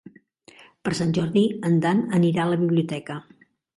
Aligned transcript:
Per 0.87 0.93
Sant 0.99 1.13
Jordi 1.17 1.43
en 1.69 1.77
Dan 1.85 2.01
anirà 2.21 2.47
a 2.47 2.51
la 2.55 2.59
biblioteca. 2.63 3.19